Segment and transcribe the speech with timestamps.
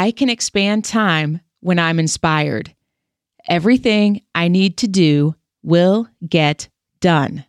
[0.00, 2.74] I can expand time when I'm inspired.
[3.46, 7.44] Everything I need to do will get done.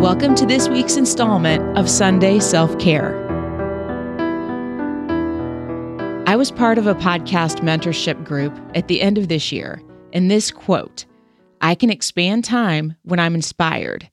[0.00, 3.20] Welcome to this week's installment of Sunday Self Care.
[6.28, 9.82] I was part of a podcast mentorship group at the end of this year,
[10.12, 11.06] and this quote
[11.60, 14.08] I can expand time when I'm inspired.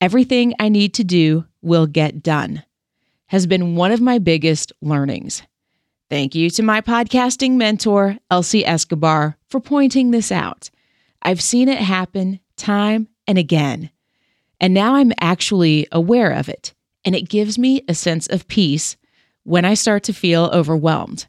[0.00, 2.62] Everything I need to do will get done
[3.32, 5.42] has been one of my biggest learnings.
[6.10, 10.68] Thank you to my podcasting mentor, Elsie Escobar, for pointing this out.
[11.22, 13.90] I've seen it happen time and again.
[14.60, 16.74] And now I'm actually aware of it,
[17.06, 18.98] and it gives me a sense of peace
[19.44, 21.26] when I start to feel overwhelmed.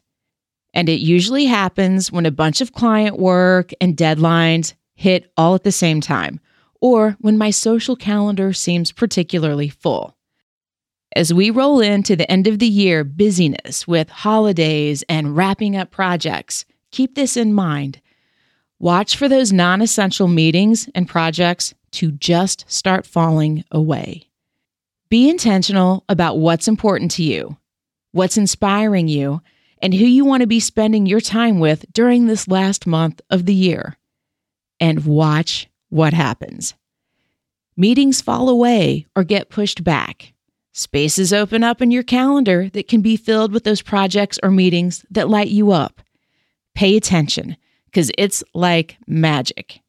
[0.74, 5.64] And it usually happens when a bunch of client work and deadlines hit all at
[5.64, 6.38] the same time,
[6.82, 10.14] or when my social calendar seems particularly full.
[11.16, 15.92] As we roll into the end of the year busyness with holidays and wrapping up
[15.92, 18.00] projects, keep this in mind.
[18.80, 24.28] Watch for those non essential meetings and projects to just start falling away.
[25.08, 27.58] Be intentional about what's important to you,
[28.10, 29.40] what's inspiring you,
[29.80, 33.46] and who you want to be spending your time with during this last month of
[33.46, 33.96] the year.
[34.80, 36.74] And watch what happens.
[37.76, 40.33] Meetings fall away or get pushed back.
[40.76, 45.04] Spaces open up in your calendar that can be filled with those projects or meetings
[45.08, 46.02] that light you up.
[46.74, 49.80] Pay attention because it's like magic.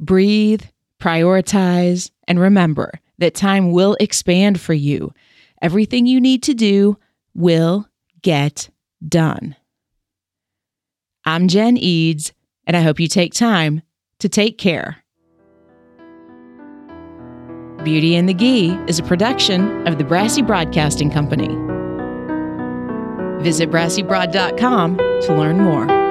[0.00, 0.62] Breathe,
[0.98, 5.12] prioritize, and remember that time will expand for you.
[5.60, 6.96] Everything you need to do
[7.34, 7.86] will
[8.22, 8.70] get
[9.06, 9.56] done.
[11.26, 12.32] I'm Jen Eads,
[12.66, 13.82] and I hope you take time
[14.20, 15.04] to take care.
[17.86, 21.46] Beauty and the Ghee is a production of the Brassy Broadcasting Company.
[23.44, 26.05] Visit brassybrod.com to learn more.